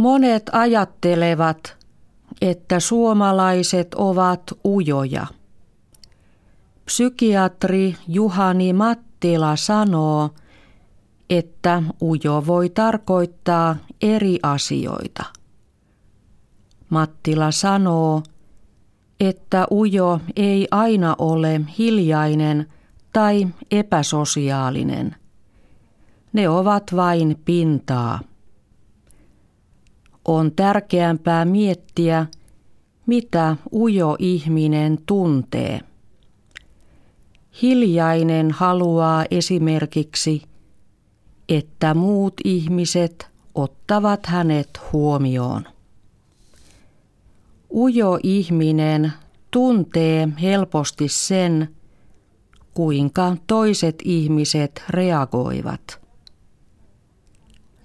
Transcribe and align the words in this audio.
Monet 0.00 0.50
ajattelevat, 0.52 1.76
että 2.40 2.80
suomalaiset 2.80 3.94
ovat 3.94 4.42
ujoja. 4.64 5.26
Psykiatri 6.84 7.96
Juhani 8.08 8.72
Mattila 8.72 9.56
sanoo, 9.56 10.30
että 11.30 11.82
ujo 12.02 12.42
voi 12.46 12.68
tarkoittaa 12.68 13.76
eri 14.02 14.38
asioita. 14.42 15.24
Mattila 16.90 17.50
sanoo, 17.50 18.22
että 19.20 19.66
ujo 19.72 20.20
ei 20.36 20.68
aina 20.70 21.16
ole 21.18 21.60
hiljainen 21.78 22.66
tai 23.12 23.48
epäsosiaalinen. 23.70 25.16
Ne 26.32 26.48
ovat 26.48 26.84
vain 26.96 27.40
pintaa. 27.44 28.29
On 30.30 30.52
tärkeämpää 30.52 31.44
miettiä, 31.44 32.26
mitä 33.06 33.56
ujo 33.72 34.16
ihminen 34.18 34.98
tuntee. 35.06 35.80
Hiljainen 37.62 38.50
haluaa 38.50 39.24
esimerkiksi, 39.30 40.42
että 41.48 41.94
muut 41.94 42.34
ihmiset 42.44 43.28
ottavat 43.54 44.26
hänet 44.26 44.70
huomioon. 44.92 45.64
Ujo 47.74 48.18
ihminen 48.22 49.12
tuntee 49.50 50.28
helposti 50.42 51.08
sen, 51.08 51.68
kuinka 52.74 53.36
toiset 53.46 53.96
ihmiset 54.04 54.82
reagoivat. 54.88 55.99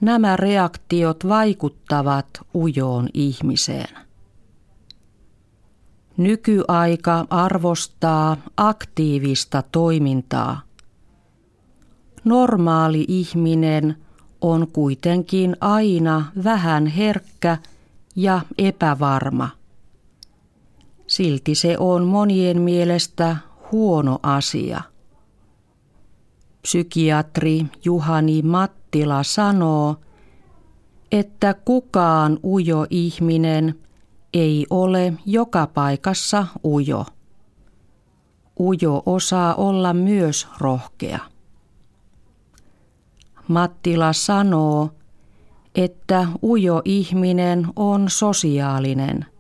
Nämä 0.02 0.38
reaktiot 0.38 1.28
vaikuttavat 1.28 2.28
ujoon 2.56 3.10
ihmiseen. 3.14 4.06
Nykyaika 6.18 7.26
arvostaa 7.30 8.38
aktiivista 8.58 9.64
toimintaa. 9.72 10.62
Normaali 12.24 13.06
ihminen 13.08 13.98
on 14.42 14.68
kuitenkin 14.68 15.58
aina 15.62 16.26
vähän 16.44 16.88
herkkä 16.88 17.58
ja 18.16 18.42
epävarma. 18.58 19.50
Silti 21.08 21.56
se 21.56 21.78
on 21.80 22.06
monien 22.06 22.62
mielestä 22.62 23.38
huono 23.72 24.20
asia. 24.24 24.82
Psykiatri 26.66 27.66
Juhani 27.84 28.42
Mattila 28.42 29.24
sanoo, 29.24 29.96
että 31.12 31.54
kukaan 31.54 32.40
ujo 32.46 32.86
ihminen 32.90 33.80
ei 34.34 34.66
ole 34.70 35.14
joka 35.26 35.68
paikassa 35.68 36.48
ujo. 36.64 37.06
Ujo 38.60 39.04
osaa 39.06 39.56
olla 39.56 39.94
myös 39.94 40.48
rohkea. 40.60 41.20
Mattila 43.48 44.14
sanoo, 44.14 44.90
että 45.76 46.28
ujo 46.44 46.82
ihminen 46.86 47.68
on 47.76 48.10
sosiaalinen– 48.10 49.26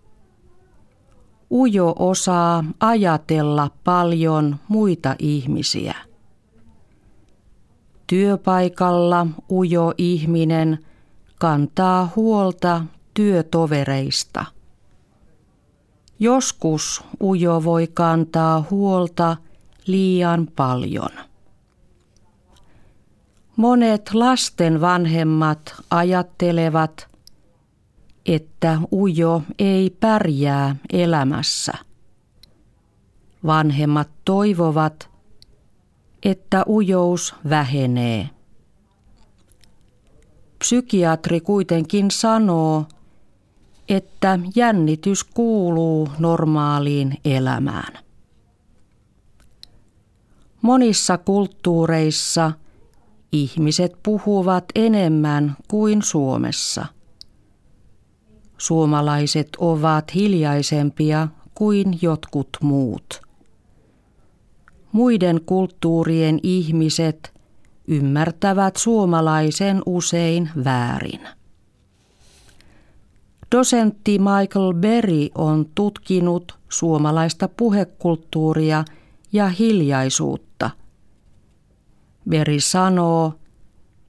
Ujo 1.52 1.96
osaa 2.00 2.64
ajatella 2.80 3.70
paljon 3.84 4.56
muita 4.68 5.16
ihmisiä. 5.20 5.96
Työpaikalla 8.08 9.28
ujo 9.52 9.94
ihminen 9.98 10.86
kantaa 11.40 12.12
huolta 12.16 12.86
työtovereista. 13.14 14.46
Joskus 16.20 17.04
ujo 17.24 17.64
voi 17.64 17.88
kantaa 17.88 18.66
huolta 18.72 19.38
liian 19.88 20.48
paljon. 20.56 21.10
Monet 23.56 24.14
lasten 24.14 24.82
vanhemmat 24.82 25.76
ajattelevat, 25.92 27.08
että 28.26 28.80
ujo 28.92 29.42
ei 29.60 29.90
pärjää 30.00 30.76
elämässä. 30.94 31.74
Vanhemmat 33.46 34.10
toivovat, 34.26 35.10
että 36.26 36.64
ujous 36.68 37.36
vähenee. 37.50 38.30
Psykiatri 40.60 41.42
kuitenkin 41.42 42.12
sanoo, 42.12 42.86
että 43.90 44.40
jännitys 44.56 45.24
kuuluu 45.24 46.10
normaaliin 46.20 47.18
elämään. 47.26 48.04
Monissa 50.62 51.18
kulttuureissa 51.18 52.52
ihmiset 53.32 53.94
puhuvat 54.04 54.66
enemmän 54.76 55.56
kuin 55.68 56.04
Suomessa. 56.04 56.86
Suomalaiset 58.58 59.50
ovat 59.58 60.16
hiljaisempia 60.16 61.28
kuin 61.56 62.00
jotkut 62.02 62.50
muut. 62.62 63.25
Muiden 64.96 65.42
kulttuurien 65.46 66.40
ihmiset 66.44 67.34
ymmärtävät 67.88 68.76
suomalaisen 68.76 69.82
usein 69.86 70.50
väärin. 70.64 71.20
Dosentti 73.56 74.20
Michael 74.20 74.74
Berry 74.74 75.28
on 75.36 75.66
tutkinut 75.76 76.58
suomalaista 76.70 77.48
puhekulttuuria 77.48 78.86
ja 79.34 79.50
hiljaisuutta. 79.50 80.70
Berry 82.30 82.60
sanoo, 82.60 83.34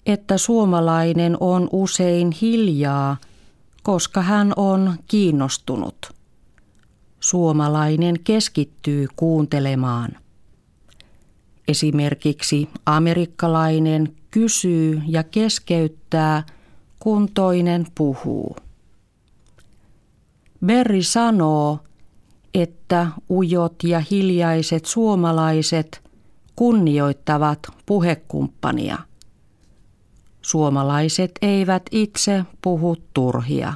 että 0.06 0.38
suomalainen 0.38 1.36
on 1.40 1.68
usein 1.72 2.32
hiljaa– 2.40 3.16
koska 3.86 4.22
hän 4.22 4.52
on 4.56 4.96
kiinnostunut. 5.08 6.12
Suomalainen 7.20 8.16
keskittyy 8.24 9.06
kuuntelemaan. 9.16 10.25
Esimerkiksi 11.68 12.68
amerikkalainen 12.86 14.16
kysyy 14.30 15.02
ja 15.06 15.22
keskeyttää, 15.22 16.42
kun 17.00 17.28
toinen 17.34 17.86
puhuu. 17.94 18.56
Berri 20.66 21.02
sanoo, 21.02 21.78
että 22.54 23.08
ujot 23.30 23.84
ja 23.84 24.02
hiljaiset 24.10 24.84
suomalaiset 24.84 26.02
kunnioittavat 26.56 27.58
puhekumppania– 27.86 28.98
Suomalaiset 30.46 31.30
eivät 31.42 31.82
itse 31.90 32.44
puhu 32.62 32.96
turhia. 33.14 33.72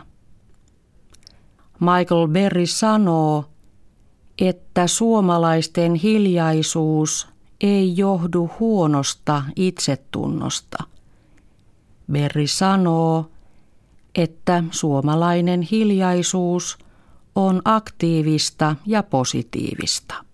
Michael 1.81 2.29
Berry 2.29 2.67
sanoo, 2.67 3.45
että 4.39 4.87
suomalaisten 4.87 5.95
hiljaisuus 5.95 7.29
ei 7.61 7.97
johdu 7.97 8.51
huonosta 8.61 9.43
itsetunnosta. 9.57 10.79
Berry 12.13 12.47
sanoo, 12.47 13.31
että 14.15 14.65
suomalainen 14.71 15.63
hiljaisuus 15.63 16.79
on 17.35 17.63
aktiivista 17.65 18.77
ja 18.87 19.03
positiivista. 19.03 20.30